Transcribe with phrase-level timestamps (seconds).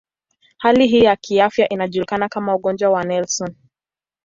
[0.57, 3.55] Hali hii ya kiafya inajulikana kama ugonjwa wa Nelson.